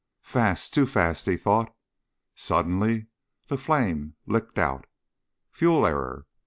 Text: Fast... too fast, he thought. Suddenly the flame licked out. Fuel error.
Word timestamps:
Fast... 0.23 0.73
too 0.73 0.87
fast, 0.87 1.27
he 1.27 1.37
thought. 1.37 1.71
Suddenly 2.33 3.05
the 3.49 3.57
flame 3.59 4.15
licked 4.25 4.57
out. 4.57 4.87
Fuel 5.51 5.85
error. 5.85 6.25